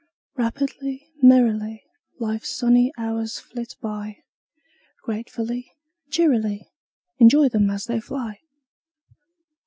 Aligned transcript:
Rapidly, 0.35 1.11
merrily, 1.21 1.83
Life's 2.19 2.49
sunny 2.49 2.91
hours 2.97 3.37
flit 3.37 3.75
by, 3.81 4.23
Gratefully, 5.03 5.73
cheerily 6.09 6.71
Enjoy 7.19 7.49
them 7.49 7.69
as 7.69 7.85
they 7.85 7.99
fly! 7.99 8.39